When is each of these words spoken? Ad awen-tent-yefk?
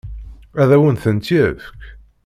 Ad 0.61 0.69
awen-tent-yefk? 0.75 1.79